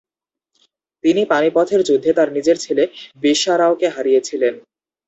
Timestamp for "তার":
2.17-2.29